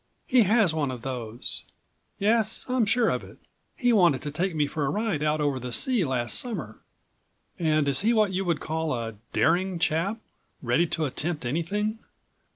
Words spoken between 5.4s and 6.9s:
the sea last summer."